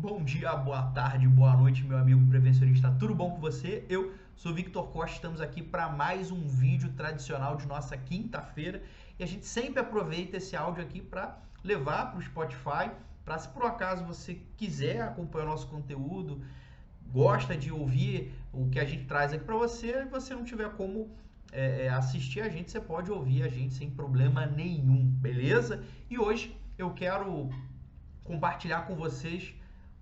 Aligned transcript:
Bom 0.00 0.22
dia, 0.22 0.54
boa 0.54 0.82
tarde, 0.92 1.26
boa 1.26 1.56
noite, 1.56 1.82
meu 1.82 1.98
amigo 1.98 2.24
prevencionista. 2.28 2.88
Tudo 3.00 3.16
bom 3.16 3.32
com 3.32 3.40
você? 3.40 3.84
Eu 3.88 4.14
sou 4.36 4.54
Victor 4.54 4.86
Costa, 4.92 5.16
estamos 5.16 5.40
aqui 5.40 5.60
para 5.60 5.88
mais 5.88 6.30
um 6.30 6.46
vídeo 6.46 6.92
tradicional 6.92 7.56
de 7.56 7.66
nossa 7.66 7.96
quinta-feira 7.96 8.80
e 9.18 9.24
a 9.24 9.26
gente 9.26 9.44
sempre 9.44 9.80
aproveita 9.80 10.36
esse 10.36 10.54
áudio 10.54 10.84
aqui 10.84 11.00
para 11.02 11.36
levar 11.64 12.12
para 12.12 12.20
o 12.20 12.22
Spotify, 12.22 12.92
para 13.24 13.38
se 13.38 13.48
por 13.48 13.64
acaso 13.64 14.04
você 14.04 14.40
quiser 14.56 15.02
acompanhar 15.02 15.46
o 15.46 15.48
nosso 15.48 15.66
conteúdo, 15.66 16.44
gosta 17.10 17.56
de 17.56 17.72
ouvir 17.72 18.32
o 18.52 18.68
que 18.68 18.78
a 18.78 18.84
gente 18.84 19.04
traz 19.04 19.32
aqui 19.32 19.44
para 19.44 19.56
você, 19.56 20.02
e 20.02 20.04
você 20.04 20.32
não 20.32 20.44
tiver 20.44 20.70
como 20.76 21.10
é, 21.50 21.86
é, 21.86 21.88
assistir 21.88 22.40
a 22.40 22.48
gente, 22.48 22.70
você 22.70 22.80
pode 22.80 23.10
ouvir 23.10 23.42
a 23.42 23.48
gente 23.48 23.74
sem 23.74 23.90
problema 23.90 24.46
nenhum, 24.46 25.06
beleza? 25.06 25.82
E 26.08 26.16
hoje 26.16 26.56
eu 26.78 26.92
quero 26.92 27.50
compartilhar 28.22 28.82
com 28.82 28.94
vocês 28.94 29.57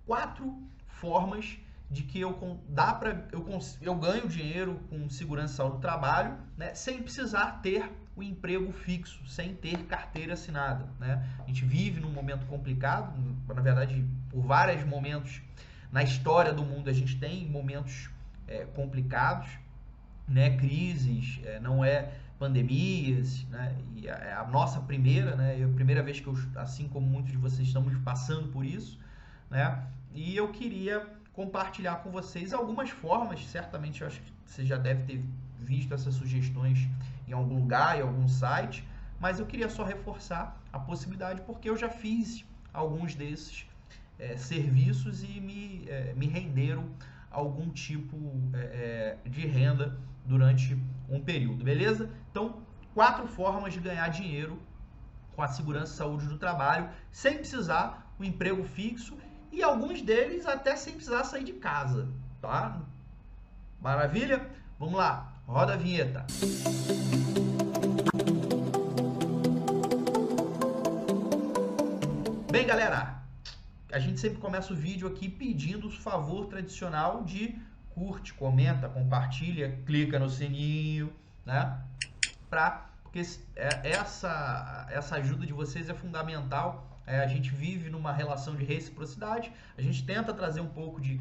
quatro 0.07 0.57
formas 0.87 1.59
de 1.89 2.03
que 2.03 2.19
eu 2.19 2.59
dá 2.67 2.93
para 2.93 3.27
eu, 3.31 3.45
eu 3.81 3.95
ganho 3.95 4.27
dinheiro 4.27 4.79
com 4.89 5.09
segurança 5.09 5.63
do 5.63 5.77
trabalho, 5.77 6.37
né, 6.57 6.73
sem 6.73 7.01
precisar 7.01 7.61
ter 7.61 7.89
o 8.15 8.23
emprego 8.23 8.71
fixo, 8.71 9.25
sem 9.27 9.53
ter 9.53 9.85
carteira 9.85 10.33
assinada, 10.33 10.89
né? 10.99 11.23
A 11.39 11.47
gente 11.47 11.63
vive 11.63 11.99
num 11.99 12.09
momento 12.09 12.47
complicado, 12.47 13.13
na 13.47 13.61
verdade, 13.61 14.03
por 14.31 14.41
vários 14.41 14.83
momentos 14.83 15.39
na 15.91 16.01
história 16.01 16.51
do 16.51 16.63
mundo 16.63 16.89
a 16.89 16.93
gente 16.93 17.15
tem 17.17 17.47
momentos 17.47 18.09
é, 18.47 18.65
complicados, 18.65 19.47
né? 20.27 20.57
Crises, 20.57 21.39
é, 21.45 21.59
não 21.59 21.85
é 21.85 22.11
pandemias, 22.39 23.43
né? 23.49 23.75
E 23.95 24.07
é 24.07 24.33
a 24.33 24.45
nossa 24.47 24.79
primeira, 24.79 25.35
né? 25.35 25.61
É 25.61 25.63
a 25.63 25.69
primeira 25.69 26.01
vez 26.01 26.19
que 26.19 26.27
eu, 26.27 26.35
assim 26.55 26.87
como 26.87 27.05
muitos 27.05 27.31
de 27.31 27.37
vocês 27.37 27.67
estamos 27.67 27.95
passando 27.99 28.47
por 28.49 28.65
isso, 28.65 28.99
né? 29.47 29.87
E 30.13 30.35
eu 30.35 30.51
queria 30.51 31.05
compartilhar 31.33 31.97
com 31.97 32.09
vocês 32.09 32.53
algumas 32.53 32.89
formas, 32.89 33.45
certamente 33.45 34.01
eu 34.01 34.07
acho 34.07 34.19
que 34.21 34.33
você 34.45 34.65
já 34.65 34.77
deve 34.77 35.03
ter 35.03 35.23
visto 35.59 35.93
essas 35.93 36.15
sugestões 36.15 36.87
em 37.27 37.33
algum 37.33 37.55
lugar, 37.59 37.97
em 37.97 38.01
algum 38.01 38.27
site, 38.27 38.83
mas 39.19 39.39
eu 39.39 39.45
queria 39.45 39.69
só 39.69 39.83
reforçar 39.83 40.59
a 40.71 40.79
possibilidade 40.79 41.41
porque 41.41 41.69
eu 41.69 41.77
já 41.77 41.89
fiz 41.89 42.45
alguns 42.73 43.13
desses 43.13 43.67
é, 44.17 44.35
serviços 44.35 45.23
e 45.23 45.39
me, 45.39 45.85
é, 45.87 46.13
me 46.15 46.27
renderam 46.27 46.89
algum 47.29 47.69
tipo 47.69 48.17
é, 48.53 49.17
de 49.25 49.45
renda 49.45 49.97
durante 50.25 50.77
um 51.09 51.21
período, 51.21 51.63
beleza? 51.63 52.09
Então, 52.31 52.61
quatro 52.93 53.27
formas 53.27 53.73
de 53.73 53.79
ganhar 53.79 54.07
dinheiro 54.09 54.59
com 55.35 55.41
a 55.41 55.47
segurança 55.47 55.93
e 55.93 55.97
saúde 55.97 56.25
do 56.27 56.37
trabalho 56.37 56.89
sem 57.11 57.37
precisar 57.37 58.11
um 58.19 58.23
emprego 58.23 58.63
fixo 58.63 59.15
e 59.51 59.63
alguns 59.63 60.01
deles 60.01 60.45
até 60.45 60.75
sem 60.75 60.93
precisar 60.93 61.23
sair 61.23 61.43
de 61.43 61.53
casa, 61.53 62.07
tá? 62.41 62.81
Maravilha? 63.81 64.47
Vamos 64.79 64.95
lá, 64.95 65.33
roda 65.45 65.73
a 65.73 65.77
vinheta. 65.77 66.25
Bem, 72.51 72.65
galera, 72.65 73.21
a 73.91 73.99
gente 73.99 74.19
sempre 74.19 74.39
começa 74.39 74.73
o 74.73 74.75
vídeo 74.75 75.07
aqui 75.07 75.29
pedindo 75.29 75.87
o 75.87 75.91
favor 75.91 76.47
tradicional 76.47 77.23
de 77.23 77.55
curte, 77.89 78.33
comenta, 78.33 78.87
compartilha, 78.87 79.79
clica 79.85 80.19
no 80.19 80.29
sininho, 80.29 81.11
né? 81.45 81.79
Pra, 82.49 82.86
porque 83.17 83.21
é, 83.55 83.89
essa, 83.89 84.85
essa 84.91 85.15
ajuda 85.15 85.45
de 85.45 85.53
vocês 85.53 85.89
é 85.89 85.93
fundamental. 85.93 87.01
É, 87.07 87.19
a 87.19 87.27
gente 87.27 87.49
vive 87.49 87.89
numa 87.89 88.11
relação 88.11 88.55
de 88.55 88.63
reciprocidade, 88.63 89.51
a 89.77 89.81
gente 89.81 90.05
tenta 90.05 90.33
trazer 90.33 90.61
um 90.61 90.67
pouco 90.67 90.99
de 91.01 91.19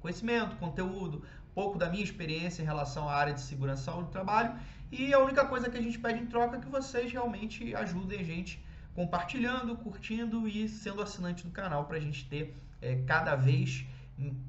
conhecimento, 0.00 0.54
conteúdo, 0.56 1.24
pouco 1.54 1.76
da 1.76 1.88
minha 1.88 2.04
experiência 2.04 2.62
em 2.62 2.64
relação 2.64 3.08
à 3.08 3.14
área 3.14 3.32
de 3.32 3.40
segurança 3.40 3.82
e 3.82 3.84
saúde 3.86 4.04
do 4.04 4.12
trabalho. 4.12 4.54
E 4.92 5.12
a 5.12 5.18
única 5.18 5.44
coisa 5.44 5.68
que 5.68 5.76
a 5.76 5.82
gente 5.82 5.98
pede 5.98 6.20
em 6.20 6.26
troca 6.26 6.56
é 6.56 6.60
que 6.60 6.68
vocês 6.68 7.10
realmente 7.10 7.74
ajudem 7.74 8.20
a 8.20 8.22
gente 8.22 8.62
compartilhando, 8.94 9.76
curtindo 9.76 10.46
e 10.46 10.68
sendo 10.68 11.02
assinante 11.02 11.44
do 11.44 11.50
canal 11.50 11.86
para 11.86 11.96
a 11.96 12.00
gente 12.00 12.28
ter 12.28 12.54
é, 12.80 12.96
cada 13.06 13.34
vez 13.34 13.86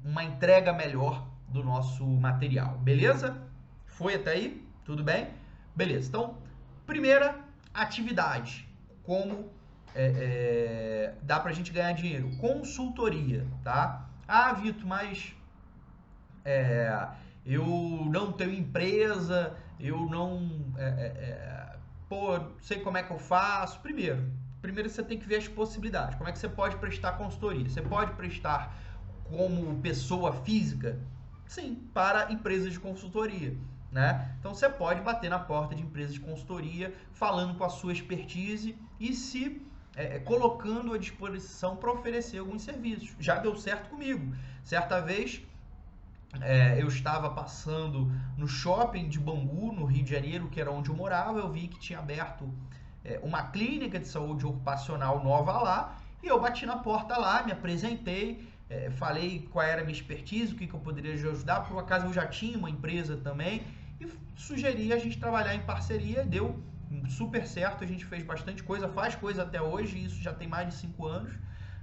uma 0.04 0.22
entrega 0.22 0.72
melhor 0.72 1.26
do 1.48 1.64
nosso 1.64 2.04
material, 2.06 2.78
beleza? 2.78 3.42
Foi 3.86 4.14
até 4.14 4.32
aí? 4.32 4.64
Tudo 4.84 5.02
bem? 5.02 5.28
Beleza, 5.74 6.08
então, 6.08 6.36
primeira 6.90 7.38
atividade, 7.72 8.68
como 9.04 9.48
é, 9.94 11.12
é, 11.14 11.14
dá 11.22 11.38
pra 11.38 11.52
gente 11.52 11.70
ganhar 11.70 11.92
dinheiro? 11.92 12.28
Consultoria, 12.38 13.46
tá? 13.62 14.08
Ah, 14.26 14.52
Vitor, 14.54 14.84
mas 14.84 15.32
é, 16.44 17.06
eu 17.46 17.64
não 18.10 18.32
tenho 18.32 18.52
empresa, 18.52 19.56
eu 19.78 20.00
não. 20.06 20.50
É, 20.76 20.82
é, 20.82 20.88
é, 20.88 21.76
pô, 22.08 22.40
sei 22.60 22.80
como 22.80 22.98
é 22.98 23.04
que 23.04 23.12
eu 23.12 23.20
faço. 23.20 23.78
Primeiro, 23.78 24.28
primeiro 24.60 24.90
você 24.90 25.04
tem 25.04 25.16
que 25.16 25.28
ver 25.28 25.36
as 25.36 25.46
possibilidades. 25.46 26.16
Como 26.16 26.28
é 26.28 26.32
que 26.32 26.40
você 26.40 26.48
pode 26.48 26.76
prestar 26.78 27.12
consultoria? 27.12 27.68
Você 27.68 27.82
pode 27.82 28.14
prestar 28.14 28.76
como 29.28 29.80
pessoa 29.80 30.32
física? 30.32 30.98
Sim, 31.46 31.88
para 31.94 32.32
empresas 32.32 32.72
de 32.72 32.80
consultoria. 32.80 33.56
Né? 33.90 34.34
Então 34.38 34.54
você 34.54 34.68
pode 34.68 35.00
bater 35.00 35.28
na 35.28 35.38
porta 35.38 35.74
de 35.74 35.82
empresas 35.82 36.14
de 36.14 36.20
consultoria, 36.20 36.94
falando 37.12 37.56
com 37.56 37.64
a 37.64 37.68
sua 37.68 37.92
expertise 37.92 38.76
e 39.00 39.12
se 39.12 39.60
é, 39.96 40.16
é 40.16 40.18
colocando 40.20 40.94
à 40.94 40.98
disposição 40.98 41.76
para 41.76 41.90
oferecer 41.90 42.38
alguns 42.38 42.62
serviços. 42.62 43.14
Já 43.18 43.36
deu 43.36 43.56
certo 43.56 43.90
comigo. 43.90 44.34
Certa 44.62 45.00
vez 45.00 45.42
é, 46.40 46.80
eu 46.80 46.86
estava 46.86 47.30
passando 47.30 48.12
no 48.36 48.46
shopping 48.46 49.08
de 49.08 49.18
Bangu, 49.18 49.72
no 49.72 49.84
Rio 49.86 50.04
de 50.04 50.10
Janeiro, 50.10 50.48
que 50.48 50.60
era 50.60 50.70
onde 50.70 50.88
eu 50.88 50.94
morava, 50.94 51.40
eu 51.40 51.50
vi 51.50 51.66
que 51.66 51.78
tinha 51.80 51.98
aberto 51.98 52.48
é, 53.04 53.18
uma 53.22 53.42
clínica 53.50 53.98
de 53.98 54.06
saúde 54.06 54.46
ocupacional 54.46 55.24
nova 55.24 55.52
lá, 55.60 55.96
e 56.22 56.28
eu 56.28 56.40
bati 56.40 56.64
na 56.66 56.76
porta 56.76 57.16
lá, 57.16 57.42
me 57.42 57.50
apresentei, 57.50 58.48
é, 58.68 58.90
falei 58.90 59.48
qual 59.50 59.64
era 59.64 59.80
a 59.80 59.84
minha 59.84 59.96
expertise, 59.96 60.52
o 60.54 60.56
que, 60.56 60.68
que 60.68 60.74
eu 60.74 60.78
poderia 60.78 61.14
ajudar. 61.14 61.66
Por 61.66 61.76
acaso 61.78 62.06
eu 62.06 62.12
já 62.12 62.26
tinha 62.26 62.56
uma 62.56 62.70
empresa 62.70 63.16
também 63.16 63.64
e 64.36 64.40
sugeri 64.40 64.92
a 64.92 64.98
gente 64.98 65.18
trabalhar 65.18 65.54
em 65.54 65.60
parceria. 65.60 66.24
Deu 66.24 66.62
super 67.08 67.46
certo, 67.46 67.84
a 67.84 67.86
gente 67.86 68.04
fez 68.04 68.22
bastante 68.22 68.62
coisa, 68.62 68.88
faz 68.88 69.14
coisa 69.14 69.42
até 69.42 69.60
hoje, 69.60 70.04
isso 70.04 70.20
já 70.20 70.32
tem 70.32 70.48
mais 70.48 70.68
de 70.68 70.74
cinco 70.74 71.06
anos, 71.06 71.32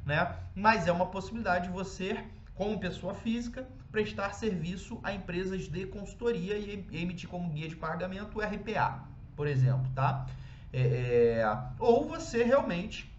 né? 0.06 0.35
Mas 0.53 0.88
é 0.88 0.91
uma 0.91 1.06
possibilidade 1.07 1.68
de 1.68 1.74
você, 1.74 2.24
como 2.56 2.80
pessoa 2.80 3.13
física, 3.13 3.68
prestar 3.91 4.34
serviço 4.34 5.00
a 5.03 5.13
empresas 5.13 5.68
de 5.68 5.86
consultoria 5.88 6.57
e 6.57 6.86
emitir 6.91 7.30
como 7.30 7.50
guia 7.50 7.69
de 7.69 7.75
pagamento 7.75 8.40
RPA, 8.40 9.03
por 9.36 9.47
exemplo, 9.47 9.90
tá? 9.96 10.25
É, 10.74 11.41
é 11.41 11.59
ou 11.80 12.06
você 12.07 12.44
realmente 12.44 13.09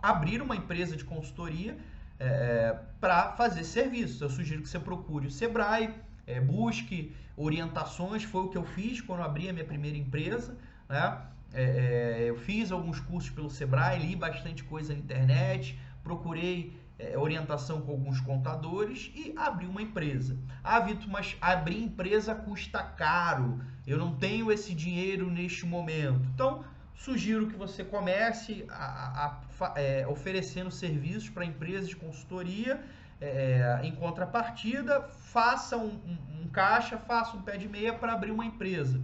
abrir 0.00 0.40
uma 0.40 0.54
empresa 0.54 0.96
de 0.96 1.04
consultoria 1.04 1.76
é, 2.18 2.78
para 3.00 3.32
fazer 3.32 3.64
serviços. 3.64 4.20
Eu 4.20 4.30
sugiro 4.30 4.62
que 4.62 4.68
você 4.68 4.78
procure 4.78 5.26
o 5.26 5.30
Sebrae, 5.30 5.92
é, 6.26 6.40
busque 6.40 7.14
orientações. 7.36 8.24
Foi 8.24 8.42
o 8.42 8.48
que 8.48 8.58
eu 8.58 8.64
fiz 8.64 9.00
quando 9.00 9.22
abri 9.22 9.48
a 9.48 9.52
minha 9.52 9.64
primeira 9.64 9.96
empresa. 9.96 10.56
Né? 10.88 11.18
É, 11.52 11.62
é, 11.62 12.30
eu 12.30 12.36
fiz 12.36 12.72
alguns 12.72 13.00
cursos 13.00 13.30
pelo 13.30 13.50
Sebrae, 13.50 13.98
li 13.98 14.16
bastante 14.16 14.64
coisa 14.64 14.92
na 14.92 14.98
internet, 14.98 15.78
procurei 16.02 16.78
é, 16.98 17.16
orientação 17.16 17.80
com 17.80 17.92
alguns 17.92 18.20
contadores 18.20 19.10
e 19.14 19.32
abri 19.36 19.66
uma 19.66 19.82
empresa. 19.82 20.38
Ah, 20.62 20.80
Vitor, 20.80 21.08
mas 21.08 21.36
abrir 21.40 21.82
empresa 21.82 22.34
custa 22.34 22.82
caro. 22.82 23.60
Eu 23.86 23.98
não 23.98 24.14
tenho 24.14 24.50
esse 24.50 24.74
dinheiro 24.74 25.30
neste 25.30 25.66
momento. 25.66 26.26
Então, 26.34 26.64
sugiro 26.94 27.48
que 27.48 27.56
você 27.56 27.84
comece 27.84 28.64
a, 28.68 29.26
a, 29.26 29.66
a 29.66 29.80
é, 29.80 30.06
oferecendo 30.06 30.70
serviços 30.70 31.28
para 31.28 31.44
empresas 31.44 31.88
de 31.88 31.96
consultoria 31.96 32.82
é, 33.20 33.80
em 33.82 33.92
contrapartida, 33.92 35.02
faça 35.02 35.76
um, 35.76 35.88
um, 35.88 36.42
um, 36.42 36.48
caixa, 36.48 36.98
faça 36.98 37.36
um 37.36 37.42
pé 37.42 37.56
de 37.56 37.68
meia 37.68 37.92
para 37.92 38.12
abrir 38.12 38.30
uma 38.30 38.44
empresa. 38.44 39.00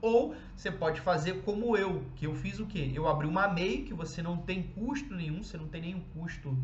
Ou 0.00 0.34
você 0.54 0.70
pode 0.70 1.00
fazer 1.00 1.42
como 1.42 1.76
eu, 1.76 2.04
que 2.16 2.26
eu 2.26 2.34
fiz 2.34 2.60
o 2.60 2.66
quê? 2.66 2.92
Eu 2.94 3.08
abri 3.08 3.26
uma 3.26 3.48
MEI, 3.48 3.82
que 3.82 3.94
você 3.94 4.22
não 4.22 4.36
tem 4.36 4.62
custo 4.62 5.14
nenhum, 5.14 5.42
você 5.42 5.56
não 5.56 5.66
tem 5.66 5.80
nenhum 5.80 6.02
custo 6.14 6.56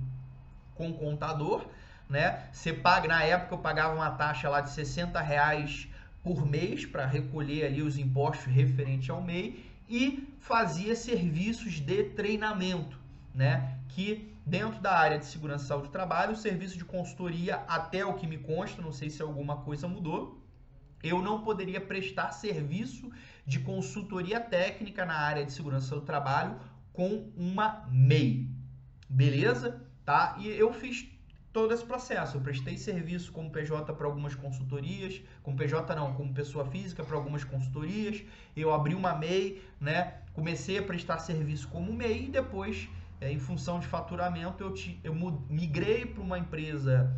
com 0.74 0.90
o 0.90 0.94
contador, 0.94 1.66
né? 2.08 2.48
Você 2.52 2.72
paga, 2.72 3.08
na 3.08 3.22
época 3.22 3.54
eu 3.54 3.58
pagava 3.58 3.94
uma 3.94 4.10
taxa 4.10 4.48
lá 4.48 4.60
de 4.60 4.70
60 4.70 5.20
reais 5.20 5.88
por 6.22 6.46
mês 6.46 6.84
para 6.84 7.06
recolher 7.06 7.66
ali 7.66 7.82
os 7.82 7.96
impostos 7.96 8.46
referentes 8.46 9.08
ao 9.08 9.22
MEI 9.22 9.64
e 9.88 10.28
fazia 10.38 10.94
serviços 10.94 11.80
de 11.80 12.04
treinamento, 12.04 12.99
né? 13.34 13.78
Que 13.88 14.34
dentro 14.44 14.80
da 14.80 14.96
área 14.96 15.18
de 15.18 15.26
segurança 15.26 15.64
e 15.64 15.68
saúde 15.68 15.88
do 15.88 15.92
trabalho, 15.92 16.32
o 16.32 16.36
serviço 16.36 16.76
de 16.76 16.84
consultoria, 16.84 17.56
até 17.68 18.04
o 18.04 18.14
que 18.14 18.26
me 18.26 18.38
consta, 18.38 18.82
não 18.82 18.92
sei 18.92 19.10
se 19.10 19.22
alguma 19.22 19.58
coisa 19.58 19.86
mudou, 19.86 20.44
eu 21.02 21.22
não 21.22 21.42
poderia 21.42 21.80
prestar 21.80 22.32
serviço 22.32 23.10
de 23.46 23.60
consultoria 23.60 24.40
técnica 24.40 25.04
na 25.04 25.14
área 25.14 25.44
de 25.44 25.52
segurança 25.52 25.94
do 25.94 26.02
trabalho 26.02 26.60
com 26.92 27.30
uma 27.36 27.86
MEI. 27.90 28.48
Beleza? 29.08 29.90
tá? 30.10 30.34
E 30.40 30.48
eu 30.48 30.72
fiz 30.72 31.08
todo 31.52 31.72
esse 31.72 31.84
processo. 31.84 32.36
Eu 32.36 32.40
prestei 32.40 32.76
serviço 32.76 33.30
como 33.30 33.48
PJ 33.48 33.92
para 33.94 34.06
algumas 34.06 34.34
consultorias, 34.34 35.22
como 35.40 35.56
PJ 35.56 35.94
não, 35.94 36.14
como 36.14 36.34
pessoa 36.34 36.64
física 36.64 37.04
para 37.04 37.16
algumas 37.16 37.44
consultorias. 37.44 38.20
Eu 38.56 38.74
abri 38.74 38.92
uma 38.92 39.14
MEI, 39.14 39.62
né? 39.80 40.14
Comecei 40.32 40.78
a 40.78 40.82
prestar 40.82 41.18
serviço 41.18 41.68
como 41.68 41.92
MEI 41.92 42.24
e 42.24 42.28
depois, 42.28 42.88
em 43.20 43.38
função 43.38 43.78
de 43.78 43.86
faturamento, 43.86 44.62
eu, 44.62 44.72
te, 44.72 44.98
eu 45.04 45.14
migrei 45.48 46.06
para 46.06 46.22
uma 46.22 46.38
empresa 46.38 47.14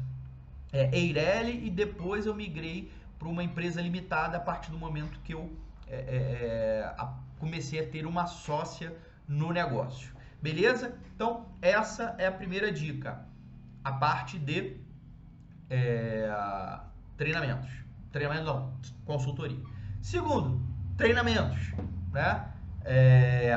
é, 0.72 0.90
Eireli 0.96 1.66
e 1.66 1.70
depois 1.70 2.26
eu 2.26 2.34
migrei 2.34 2.90
para 3.19 3.28
uma 3.28 3.44
empresa 3.44 3.81
limitada 3.81 4.37
a 4.37 4.40
partir 4.40 4.70
do 4.70 4.78
momento 4.78 5.20
que 5.20 5.32
eu 5.32 5.50
é, 5.87 5.94
é, 5.94 6.00
é, 6.00 6.94
a, 6.99 7.14
comecei 7.38 7.78
a 7.78 7.87
ter 7.87 8.06
uma 8.06 8.26
sócia 8.26 8.96
no 9.28 9.52
negócio. 9.52 10.10
Beleza? 10.40 10.96
Então, 11.14 11.46
essa 11.60 12.14
é 12.19 12.26
a 12.26 12.32
primeira 12.32 12.72
dica 12.72 13.25
a 13.84 13.93
parte 13.93 14.38
de 14.38 14.76
é, 15.69 16.31
treinamentos. 17.16 17.70
Treinamento 18.10 18.44
não, 18.44 18.75
consultoria. 19.04 19.60
Segundo, 20.00 20.60
treinamentos, 20.96 21.72
né? 22.12 22.49
É, 22.84 23.54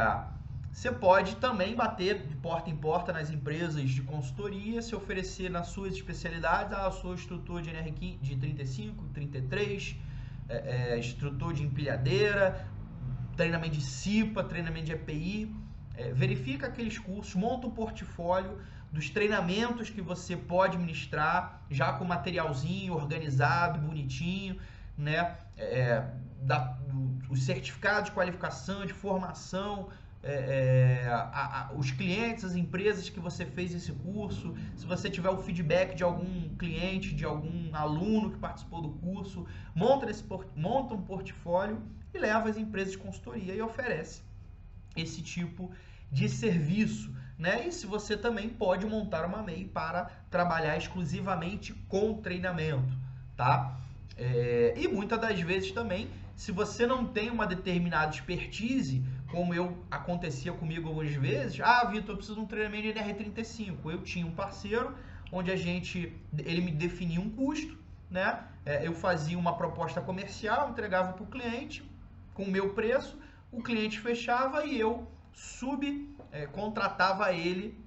você 0.76 0.92
pode 0.92 1.38
também 1.38 1.74
bater 1.74 2.28
de 2.28 2.36
porta 2.36 2.70
em 2.70 2.76
porta 2.76 3.14
nas 3.14 3.30
empresas 3.30 3.90
de 3.90 4.02
consultoria, 4.02 4.82
se 4.82 4.94
oferecer 4.94 5.50
nas 5.50 5.68
suas 5.68 5.94
especialidades. 5.94 6.74
Ah, 6.78 6.84
eu 6.84 6.92
sou 6.92 7.14
instrutor 7.14 7.62
de 7.62 7.70
NR 7.70 7.92
de 8.22 8.36
35, 8.36 9.06
33, 9.14 9.96
é, 10.50 10.98
é, 10.98 11.00
de 11.00 11.64
empilhadeira, 11.64 12.68
treinamento 13.38 13.78
de 13.78 13.86
CIPA, 13.86 14.44
treinamento 14.44 14.88
de 14.88 14.92
EPI. 14.92 15.56
É, 15.96 16.12
verifica 16.12 16.68
aqueles 16.68 16.98
cursos, 16.98 17.36
monta 17.36 17.68
um 17.68 17.72
portfólio 17.72 18.60
dos 18.92 19.10
treinamentos 19.10 19.90
que 19.90 20.02
você 20.02 20.36
pode 20.36 20.78
ministrar, 20.78 21.62
já 21.72 21.94
com 21.94 22.04
materialzinho 22.04 22.96
organizado, 22.96 23.80
bonitinho, 23.80 24.60
né? 24.98 25.38
É, 25.56 26.04
da, 26.42 26.60
do, 26.60 27.16
os 27.30 27.44
certificados 27.44 28.10
de 28.10 28.12
qualificação, 28.12 28.86
de 28.86 28.92
formação, 28.92 29.90
é, 30.28 31.04
é, 31.04 31.08
a, 31.08 31.70
a, 31.70 31.74
os 31.74 31.92
clientes, 31.92 32.44
as 32.44 32.56
empresas 32.56 33.10
que 33.10 33.20
você 33.20 33.46
fez 33.46 33.74
esse 33.74 33.92
curso, 33.92 34.56
se 34.76 34.86
você 34.86 35.10
tiver 35.10 35.30
o 35.30 35.38
feedback 35.38 35.96
de 35.96 36.04
algum 36.04 36.50
cliente, 36.58 37.14
de 37.14 37.24
algum 37.24 37.74
aluno 37.74 38.32
que 38.32 38.38
participou 38.38 38.82
do 38.82 38.90
curso, 38.90 39.46
monta, 39.76 40.10
esse, 40.10 40.24
monta 40.56 40.94
um 40.96 41.02
portfólio 41.02 41.82
e 42.14 42.18
leva 42.18 42.50
as 42.50 42.58
empresas 42.58 42.94
de 42.94 42.98
consultoria 42.98 43.54
e 43.54 43.62
oferece 43.62 44.24
esse 44.96 45.22
tipo 45.22 45.72
de 46.12 46.28
serviço 46.28 47.14
né? 47.38 47.68
E 47.68 47.72
se 47.72 47.86
você 47.86 48.16
também 48.16 48.50
pode 48.50 48.86
montar 48.86 49.26
uma 49.26 49.44
MEI 49.44 49.66
para 49.66 50.06
trabalhar 50.30 50.78
exclusivamente 50.78 51.74
com 51.88 52.22
treinamento, 52.22 52.94
tá? 53.36 53.78
É, 54.18 54.74
e 54.78 54.88
muitas 54.88 55.20
das 55.20 55.40
vezes 55.42 55.72
também, 55.72 56.08
se 56.36 56.52
você 56.52 56.88
não 56.88 57.06
tem 57.06 57.30
uma 57.30 57.46
determinada 57.46 58.14
expertise, 58.14 59.04
como 59.36 59.54
eu 59.54 59.78
acontecia 59.92 60.54
comigo 60.54 60.88
algumas 60.88 61.12
vezes, 61.12 61.60
ah, 61.60 61.84
Vitor, 61.84 62.12
eu 62.12 62.16
preciso 62.16 62.36
de 62.36 62.42
um 62.46 62.48
treinamento 62.48 62.84
de 62.84 62.94
NR35. 62.94 63.76
Eu 63.84 64.02
tinha 64.02 64.26
um 64.26 64.32
parceiro 64.32 64.96
onde 65.30 65.52
a 65.52 65.58
gente, 65.58 66.18
ele 66.38 66.62
me 66.62 66.72
definia 66.72 67.20
um 67.20 67.30
custo, 67.30 67.78
né? 68.10 68.46
É, 68.66 68.88
eu 68.88 68.94
fazia 68.94 69.38
uma 69.38 69.58
proposta 69.58 70.00
comercial, 70.00 70.70
entregava 70.70 71.12
para 71.12 71.24
o 71.24 71.28
cliente 71.28 71.84
com 72.34 72.44
o 72.44 72.50
meu 72.50 72.74
preço, 72.74 73.20
o 73.52 73.62
cliente 73.62 74.00
fechava 74.00 74.66
e 74.66 74.80
eu 74.80 75.06
sub 75.34 76.10
é, 76.32 76.48
ele 77.34 77.78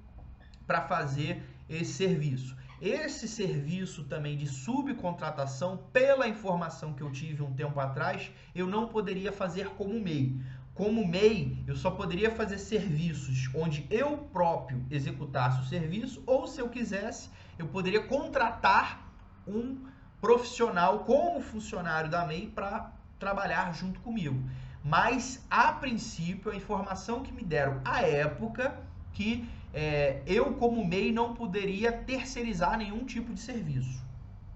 para 0.67 0.83
fazer 0.83 1.43
esse 1.67 1.95
serviço. 1.95 2.59
Esse 2.81 3.27
serviço 3.27 4.05
também 4.05 4.37
de 4.37 4.47
subcontratação, 4.47 5.79
pela 5.93 6.29
informação 6.29 6.95
que 6.95 7.03
eu 7.03 7.11
tive 7.11 7.43
um 7.43 7.53
tempo 7.53 7.81
atrás, 7.81 8.31
eu 8.55 8.69
não 8.69 8.87
poderia 8.87 9.33
fazer 9.33 9.71
como 9.71 9.99
MEI. 9.99 10.41
Como 10.79 11.05
MEI, 11.05 11.65
eu 11.67 11.75
só 11.75 11.91
poderia 11.91 12.31
fazer 12.31 12.57
serviços 12.57 13.51
onde 13.53 13.85
eu 13.91 14.17
próprio 14.17 14.87
executasse 14.89 15.61
o 15.61 15.65
serviço, 15.65 16.23
ou 16.25 16.47
se 16.47 16.61
eu 16.61 16.69
quisesse, 16.69 17.29
eu 17.59 17.67
poderia 17.67 18.05
contratar 18.05 19.11
um 19.45 19.85
profissional 20.21 21.01
como 21.01 21.41
funcionário 21.41 22.09
da 22.09 22.25
MEI 22.25 22.47
para 22.47 22.93
trabalhar 23.19 23.75
junto 23.75 23.99
comigo. 23.99 24.41
Mas, 24.85 25.45
a 25.51 25.73
princípio, 25.73 26.53
a 26.53 26.55
informação 26.55 27.25
que 27.25 27.33
me 27.33 27.43
deram 27.43 27.81
à 27.85 28.03
época 28.03 28.79
que 29.15 29.51
é, 29.75 30.23
eu, 30.29 30.55
como 30.55 30.87
MEI, 30.87 31.11
não 31.11 31.35
poderia 31.35 31.91
terceirizar 31.91 32.79
nenhum 32.79 33.05
tipo 33.05 33.35
de 33.35 33.41
serviço. 33.41 34.01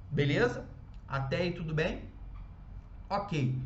Beleza? 0.09 0.65
Até 1.09 1.39
aí 1.39 1.51
tudo 1.53 1.75
bem? 1.75 2.05
Ok. 3.11 3.59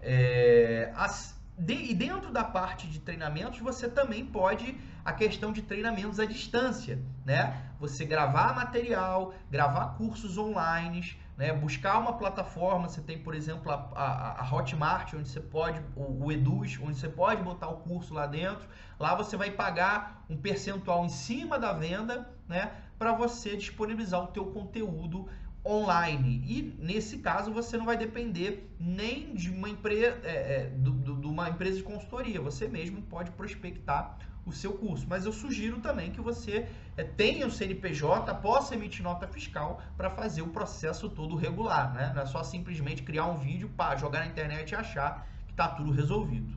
É, 0.00 0.90
as, 0.96 1.37
de, 1.58 1.74
e 1.74 1.94
dentro 1.94 2.30
da 2.30 2.44
parte 2.44 2.86
de 2.86 3.00
treinamentos, 3.00 3.58
você 3.58 3.88
também 3.88 4.24
pode 4.24 4.78
a 5.04 5.12
questão 5.12 5.50
de 5.52 5.62
treinamentos 5.62 6.20
à 6.20 6.24
distância, 6.24 7.02
né? 7.24 7.70
Você 7.80 8.04
gravar 8.04 8.54
material, 8.54 9.34
gravar 9.50 9.96
cursos 9.96 10.38
online, 10.38 11.16
né? 11.36 11.52
Buscar 11.52 11.98
uma 11.98 12.12
plataforma, 12.12 12.88
você 12.88 13.00
tem, 13.00 13.18
por 13.18 13.34
exemplo, 13.34 13.72
a, 13.72 13.74
a, 13.94 14.42
a 14.42 14.54
Hotmart, 14.54 15.14
onde 15.14 15.28
você 15.28 15.40
pode, 15.40 15.82
o, 15.96 16.26
o, 16.26 16.30
Eduz, 16.30 16.78
onde 16.80 16.96
você 16.96 17.08
pode 17.08 17.42
botar 17.42 17.68
o 17.68 17.78
curso 17.78 18.14
lá 18.14 18.26
dentro. 18.26 18.68
Lá 18.98 19.16
você 19.16 19.36
vai 19.36 19.50
pagar 19.50 20.24
um 20.30 20.36
percentual 20.36 21.04
em 21.04 21.08
cima 21.08 21.58
da 21.58 21.72
venda, 21.72 22.28
né? 22.46 22.70
Para 22.96 23.12
você 23.12 23.56
disponibilizar 23.56 24.22
o 24.22 24.28
teu 24.28 24.46
conteúdo 24.46 25.28
online. 25.68 26.42
E 26.46 26.74
nesse 26.78 27.18
caso 27.18 27.52
você 27.52 27.76
não 27.76 27.84
vai 27.84 27.96
depender 27.96 28.74
nem 28.80 29.34
de 29.34 29.50
uma 29.50 29.68
empresa, 29.68 30.18
é, 30.24 30.30
é, 30.30 30.70
do, 30.70 30.92
do, 30.92 31.16
de 31.16 31.26
uma 31.26 31.50
empresa 31.50 31.76
de 31.76 31.82
consultoria. 31.82 32.40
Você 32.40 32.66
mesmo 32.66 33.02
pode 33.02 33.30
prospectar 33.32 34.16
o 34.46 34.52
seu 34.52 34.72
curso. 34.72 35.06
Mas 35.06 35.26
eu 35.26 35.32
sugiro 35.32 35.78
também 35.80 36.10
que 36.10 36.20
você 36.20 36.66
é, 36.96 37.04
tenha 37.04 37.46
o 37.46 37.50
CNPJ, 37.50 38.34
possa 38.36 38.74
emitir 38.74 39.02
nota 39.02 39.28
fiscal 39.28 39.82
para 39.96 40.08
fazer 40.08 40.40
o 40.40 40.48
processo 40.48 41.10
todo 41.10 41.36
regular. 41.36 41.92
Né? 41.92 42.12
Não 42.14 42.22
é 42.22 42.26
só 42.26 42.42
simplesmente 42.42 43.02
criar 43.02 43.26
um 43.26 43.36
vídeo 43.36 43.68
para 43.76 43.96
jogar 43.96 44.20
na 44.20 44.26
internet 44.26 44.72
e 44.72 44.74
achar 44.74 45.28
que 45.46 45.52
está 45.52 45.68
tudo 45.68 45.90
resolvido. 45.90 46.56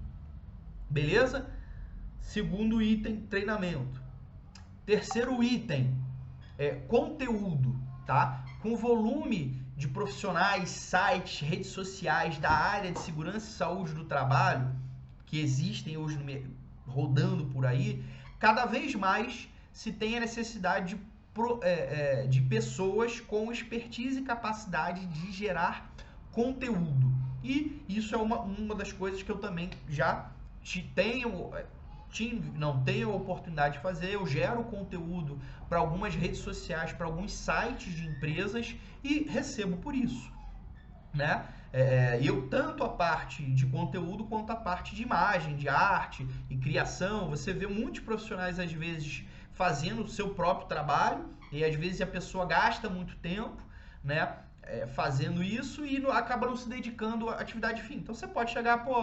Beleza? 0.89 1.49
Segundo 2.21 2.81
item, 2.81 3.21
treinamento. 3.21 4.01
Terceiro 4.85 5.43
item, 5.43 5.95
é 6.57 6.71
conteúdo, 6.71 7.75
tá? 8.11 8.43
Com 8.61 8.75
volume 8.75 9.57
de 9.77 9.87
profissionais, 9.87 10.69
sites, 10.69 11.39
redes 11.39 11.67
sociais 11.67 12.37
da 12.39 12.51
área 12.51 12.91
de 12.91 12.99
segurança 12.99 13.37
e 13.37 13.53
saúde 13.53 13.93
do 13.93 14.03
trabalho 14.03 14.69
que 15.25 15.39
existem 15.39 15.95
hoje 15.95 16.19
rodando 16.85 17.45
por 17.45 17.65
aí, 17.65 18.03
cada 18.37 18.65
vez 18.65 18.93
mais 18.95 19.47
se 19.71 19.93
tem 19.93 20.17
a 20.17 20.19
necessidade 20.19 20.95
de, 20.95 21.01
é, 21.61 22.23
é, 22.23 22.27
de 22.27 22.41
pessoas 22.41 23.21
com 23.21 23.49
expertise 23.49 24.19
e 24.19 24.23
capacidade 24.23 25.05
de 25.05 25.31
gerar 25.31 25.89
conteúdo. 26.33 27.09
E 27.41 27.81
isso 27.87 28.13
é 28.13 28.17
uma, 28.17 28.41
uma 28.41 28.75
das 28.75 28.91
coisas 28.91 29.23
que 29.23 29.31
eu 29.31 29.37
também 29.37 29.69
já 29.87 30.29
te 30.61 30.81
tenho, 30.93 31.49
tive, 32.11 32.51
não 32.57 32.83
tenho 32.83 33.11
a 33.11 33.15
oportunidade 33.15 33.75
de 33.75 33.79
fazer. 33.81 34.13
Eu 34.13 34.27
gero 34.27 34.63
conteúdo 34.65 35.39
para 35.67 35.79
algumas 35.79 36.13
redes 36.13 36.39
sociais, 36.39 36.91
para 36.91 37.05
alguns 37.05 37.33
sites 37.33 37.93
de 37.93 38.05
empresas 38.05 38.75
e 39.03 39.23
recebo 39.23 39.77
por 39.77 39.95
isso. 39.95 40.31
Né? 41.13 41.45
É, 41.73 41.81
é, 41.81 42.19
eu 42.21 42.47
tanto 42.49 42.83
a 42.83 42.89
parte 42.89 43.43
de 43.43 43.65
conteúdo 43.65 44.25
quanto 44.25 44.51
a 44.51 44.55
parte 44.55 44.93
de 44.93 45.01
imagem, 45.01 45.55
de 45.55 45.69
arte 45.69 46.27
e 46.49 46.57
criação. 46.57 47.29
Você 47.29 47.53
vê 47.53 47.65
muitos 47.65 48.01
profissionais 48.01 48.59
às 48.59 48.71
vezes 48.71 49.23
fazendo 49.53 50.03
o 50.03 50.07
seu 50.07 50.33
próprio 50.33 50.67
trabalho 50.67 51.29
e 51.51 51.63
às 51.63 51.75
vezes 51.75 52.01
a 52.01 52.07
pessoa 52.07 52.45
gasta 52.45 52.89
muito 52.89 53.15
tempo, 53.17 53.61
né? 54.03 54.37
É, 54.63 54.85
fazendo 54.85 55.43
isso 55.43 55.83
e 55.85 55.99
não, 55.99 56.11
acaba 56.11 56.45
não 56.45 56.55
se 56.55 56.69
dedicando 56.69 57.29
à 57.29 57.35
atividade 57.35 57.81
fim. 57.81 57.95
Então 57.95 58.13
você 58.13 58.27
pode 58.27 58.51
chegar, 58.51 58.85
pô, 58.85 58.93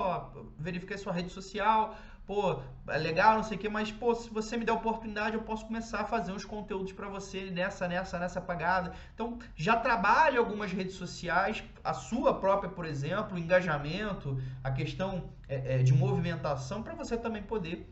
verificar 0.56 0.96
sua 0.98 1.12
rede 1.12 1.30
social, 1.30 1.96
pô, 2.28 2.60
é 2.88 2.98
legal, 2.98 3.36
não 3.36 3.42
sei 3.42 3.56
o 3.56 3.60
que, 3.60 3.70
mas, 3.70 3.90
pô, 3.90 4.14
se 4.14 4.28
você 4.28 4.54
me 4.58 4.64
der 4.66 4.72
oportunidade, 4.72 5.34
eu 5.34 5.40
posso 5.40 5.64
começar 5.64 6.00
a 6.00 6.04
fazer 6.04 6.30
uns 6.30 6.44
conteúdos 6.44 6.92
para 6.92 7.08
você 7.08 7.50
nessa, 7.50 7.88
nessa, 7.88 8.18
nessa 8.18 8.38
pagada. 8.38 8.92
Então, 9.14 9.38
já 9.56 9.74
trabalhe 9.74 10.36
algumas 10.36 10.70
redes 10.70 10.94
sociais, 10.94 11.64
a 11.82 11.94
sua 11.94 12.34
própria, 12.34 12.68
por 12.68 12.84
exemplo, 12.84 13.38
engajamento, 13.38 14.38
a 14.62 14.70
questão 14.70 15.30
é, 15.48 15.76
é, 15.76 15.82
de 15.82 15.94
movimentação, 15.94 16.82
para 16.82 16.94
você 16.94 17.16
também 17.16 17.42
poder 17.42 17.90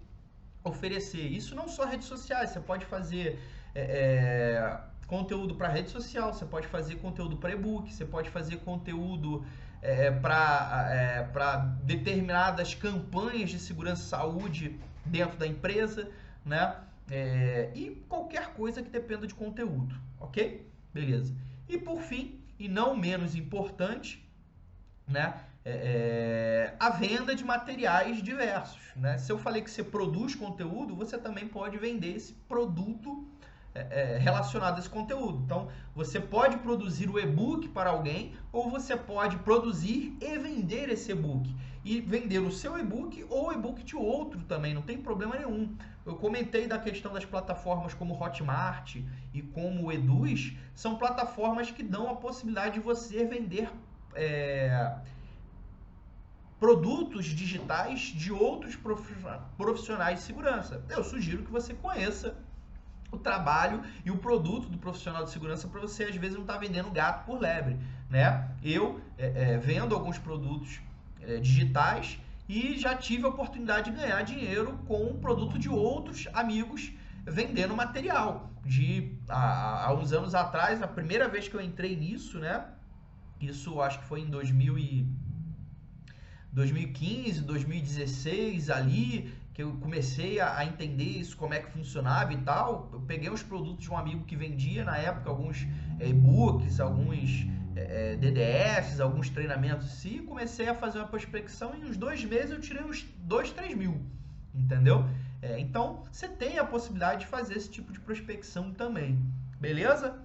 oferecer. 0.63 1.27
Isso 1.27 1.55
não 1.55 1.67
só 1.67 1.87
redes 1.87 2.07
sociais, 2.07 2.51
você 2.51 2.61
pode 2.61 2.85
fazer. 2.85 3.41
É, 3.75 3.81
é 3.81 4.97
conteúdo 5.07 5.55
para 5.55 5.69
rede 5.69 5.89
social, 5.91 6.35
você 6.35 6.45
pode 6.45 6.67
fazer 6.67 6.97
conteúdo 6.97 7.37
para 7.37 7.53
e-book, 7.53 7.93
você 7.93 8.05
pode 8.05 8.29
fazer 8.29 8.57
conteúdo 8.57 9.47
é, 9.83 10.11
para 10.11 10.89
é, 10.91 11.85
determinadas 11.85 12.75
campanhas 12.75 13.51
de 13.51 13.59
segurança 13.59 14.03
e 14.03 14.09
saúde 14.09 14.81
dentro 15.05 15.37
da 15.39 15.47
empresa, 15.47 16.11
né? 16.45 16.77
é, 17.11 17.71
e 17.75 17.91
qualquer 18.09 18.49
coisa 18.55 18.83
que 18.83 18.91
dependa 18.91 19.27
de 19.27 19.35
conteúdo, 19.35 19.95
ok? 20.19 20.67
Beleza. 20.93 21.35
E 21.69 21.79
por 21.79 22.01
fim, 22.03 22.41
e 22.59 22.69
não 22.69 22.97
menos 22.97 23.35
importante, 23.35 24.27
né? 25.07 25.41
É, 25.65 25.71
é, 25.71 26.77
a 26.79 26.91
venda 26.91 27.35
de 27.35 27.45
materiais 27.45 28.23
diversos. 28.23 28.81
Né? 28.95 29.19
Se 29.19 29.33
eu 29.33 29.39
falei 29.39 29.63
que 29.63 29.71
você 29.71 29.83
produz 29.83 30.35
conteúdo, 30.37 30.95
você 30.95 31.19
também 31.19 31.49
pode 31.49 31.77
vender 31.77 32.15
esse 32.15 32.35
produto 32.49 33.27
é, 33.77 34.15
é, 34.15 34.19
relacionado 34.19 34.77
a 34.77 34.79
esse 34.79 34.89
conteúdo. 34.89 35.43
Então, 35.45 35.69
você 35.95 36.19
pode 36.19 36.57
produzir 36.59 37.11
o 37.11 37.19
e-book 37.19 37.69
para 37.69 37.91
alguém 37.91 38.33
ou 38.51 38.71
você 38.71 38.97
pode 38.97 39.37
produzir 39.39 40.17
e 40.21 40.39
vender 40.39 40.89
esse 40.89 41.13
e-book. 41.13 41.55
E 41.85 42.01
vender 42.01 42.39
o 42.39 42.51
seu 42.51 42.79
e-book 42.79 43.25
ou 43.29 43.49
o 43.49 43.53
e-book 43.53 43.85
de 43.85 43.95
outro 43.95 44.41
também, 44.45 44.73
não 44.73 44.83
tem 44.83 44.99
problema 44.99 45.37
nenhum. 45.37 45.77
Eu 46.07 46.17
comentei 46.17 46.67
da 46.67 46.79
questão 46.79 47.13
das 47.13 47.25
plataformas 47.25 47.93
como 47.93 48.21
Hotmart 48.21 48.97
e 49.35 49.43
como 49.43 49.85
o 49.85 49.93
Eduz, 49.93 50.57
são 50.75 50.97
plataformas 50.97 51.71
que 51.71 51.83
dão 51.83 52.11
a 52.11 52.17
possibilidade 52.17 52.75
de 52.75 52.81
você 52.81 53.25
vender 53.25 53.71
é, 54.15 54.97
produtos 56.59 57.27
digitais 57.27 58.01
de 58.01 58.33
outros 58.33 58.75
profissionais 59.57 60.21
de 60.21 60.25
segurança. 60.25 60.83
Eu 60.89 61.05
sugiro 61.05 61.45
que 61.45 61.51
você 61.51 61.75
conheça 61.75 62.37
o 63.17 63.19
trabalho 63.19 63.83
e 64.05 64.11
o 64.11 64.17
produto 64.17 64.69
do 64.69 64.79
profissional 64.79 65.25
de 65.25 65.31
segurança 65.31 65.69
para 65.69 65.81
você 65.81 66.05
às 66.05 66.17
vezes 66.17 66.35
não 66.35 66.43
estar 66.43 66.55
tá 66.55 66.61
vendendo 66.61 66.91
gato 66.91 67.25
por 67.27 67.41
lebre, 67.41 67.77
né? 68.09 68.49
Eu 68.63 69.01
é, 69.19 69.55
é, 69.55 69.59
vendo 69.59 69.95
alguns 69.95 70.19
produtos 70.19 70.81
é, 71.21 71.39
digitais 71.39 72.19
e 72.49 72.79
já 72.79 72.95
tive 72.95 73.25
a 73.25 73.29
oportunidade 73.29 73.91
de 73.91 73.97
ganhar 73.97 74.23
dinheiro 74.23 74.79
com 74.87 75.07
o 75.07 75.19
produto 75.19 75.59
de 75.59 75.69
outros 75.69 76.29
amigos 76.33 76.93
vendendo 77.25 77.75
material. 77.75 78.51
De 78.65 79.17
há, 79.29 79.87
há 79.87 79.95
uns 79.95 80.13
anos 80.13 80.35
atrás, 80.35 80.83
a 80.83 80.89
primeira 80.89 81.29
vez 81.29 81.49
que 81.49 81.55
eu 81.55 81.61
entrei 81.61 81.97
nisso, 81.97 82.39
né? 82.39 82.65
Isso 83.41 83.81
acho 83.81 84.01
que 84.01 84.05
foi 84.07 84.21
em 84.21 84.27
2000 84.27 84.79
e 84.79 85.07
2015, 86.53 87.43
2016 87.43 88.71
ali, 88.71 89.33
que 89.57 89.63
eu 89.63 89.73
comecei 89.81 90.39
a, 90.39 90.59
a, 90.59 90.67
entender 90.67 91.03
isso, 91.03 91.35
como 91.35 91.55
é 91.55 91.61
que 91.61 91.71
funcionava 91.71 92.31
e 92.31 92.37
tal, 92.43 92.91
eu 92.93 93.01
peguei 93.01 93.31
os 93.31 93.43
produtos 93.43 93.85
de 93.85 93.91
um 93.91 93.97
amigo 93.97 94.23
que 94.27 94.37
vendia 94.37 94.85
na 94.85 94.99
época 94.99 95.31
alguns 95.31 95.67
eh, 95.99 96.11
e-books, 96.11 96.79
alguns 96.79 97.47
é, 97.75 98.13
eh, 98.13 98.17
DDFs, 98.17 99.01
alguns 99.01 99.31
treinamentos 99.31 100.05
e 100.05 100.19
comecei 100.19 100.69
a 100.69 100.75
fazer 100.75 100.99
uma 100.99 101.09
prospecção 101.09 101.75
e 101.75 101.81
em 101.81 101.85
uns 101.87 101.97
dois 101.97 102.23
meses 102.23 102.51
eu 102.51 102.61
tirei 102.61 102.85
uns 102.85 103.05
2, 103.21 103.53
3 103.53 103.75
mil, 103.75 103.99
entendeu? 104.55 105.07
É, 105.41 105.59
então 105.59 106.05
você 106.13 106.29
tem 106.29 106.59
a 106.59 106.65
possibilidade 106.67 107.21
de 107.21 107.27
fazer 107.27 107.57
esse 107.57 107.71
tipo 107.71 107.95
de 107.95 108.01
prospecção 108.01 108.75
também, 108.75 109.19
beleza? 109.59 110.19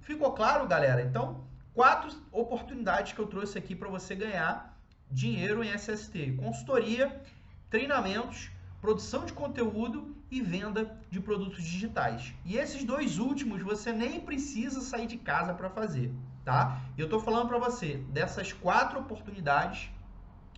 Ficou 0.00 0.30
claro, 0.30 0.68
galera? 0.68 1.02
Então, 1.02 1.44
quatro 1.74 2.16
oportunidades 2.30 3.14
que 3.14 3.18
eu 3.18 3.26
trouxe 3.26 3.58
aqui 3.58 3.74
para 3.74 3.88
você 3.88 4.14
ganhar 4.14 4.78
dinheiro 5.10 5.64
em 5.64 5.76
SST: 5.76 6.36
consultoria, 6.38 7.20
treinamentos 7.68 8.52
produção 8.80 9.24
de 9.24 9.32
conteúdo 9.32 10.16
e 10.30 10.40
venda 10.40 10.96
de 11.10 11.20
produtos 11.20 11.62
digitais. 11.62 12.32
E 12.44 12.56
esses 12.56 12.84
dois 12.84 13.18
últimos 13.18 13.62
você 13.62 13.92
nem 13.92 14.20
precisa 14.20 14.80
sair 14.80 15.06
de 15.06 15.16
casa 15.16 15.52
para 15.52 15.68
fazer, 15.68 16.12
tá? 16.44 16.80
Eu 16.96 17.06
estou 17.06 17.20
falando 17.20 17.48
para 17.48 17.58
você 17.58 17.96
dessas 18.10 18.52
quatro 18.52 18.98
oportunidades, 19.00 19.90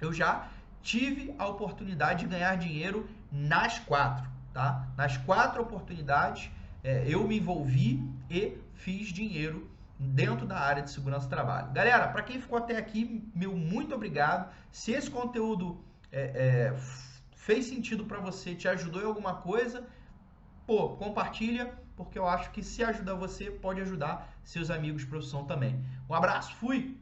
eu 0.01 0.13
já 0.13 0.49
tive 0.83 1.35
a 1.39 1.47
oportunidade 1.47 2.21
de 2.21 2.31
ganhar 2.31 2.57
dinheiro 2.57 3.09
nas 3.31 3.79
quatro, 3.79 4.29
tá? 4.53 4.89
Nas 4.97 5.17
quatro 5.17 5.63
oportunidades 5.63 6.51
é, 6.85 7.05
eu 7.07 7.27
me 7.27 7.39
envolvi 7.39 8.03
e 8.31 8.59
fiz 8.75 9.09
dinheiro 9.09 9.71
dentro 9.99 10.47
da 10.47 10.59
área 10.59 10.83
de 10.83 10.91
segurança 10.91 11.27
do 11.27 11.31
trabalho. 11.31 11.73
Galera, 11.73 12.09
para 12.09 12.23
quem 12.23 12.41
ficou 12.41 12.59
até 12.59 12.77
aqui, 12.77 13.23
meu 13.35 13.57
muito 13.57 13.95
obrigado. 13.95 14.53
Se 14.71 14.91
esse 14.93 15.11
conteúdo 15.11 15.81
é, 16.11 16.23
é, 16.35 16.77
fez 17.47 17.67
sentido 17.67 18.05
para 18.05 18.21
você, 18.21 18.55
te 18.55 18.69
ajudou 18.69 19.03
em 19.03 19.05
alguma 19.05 19.35
coisa, 19.35 19.85
pô, 20.65 20.91
compartilha, 20.91 21.77
porque 21.97 22.17
eu 22.17 22.27
acho 22.27 22.53
que 22.53 22.63
se 22.63 22.85
ajudar 22.85 23.15
você, 23.15 23.51
pode 23.51 23.81
ajudar 23.81 24.33
seus 24.45 24.71
amigos 24.71 25.03
de 25.03 25.09
profissão 25.09 25.45
também. 25.45 25.85
Um 26.09 26.15
abraço, 26.15 26.55
fui! 26.55 26.97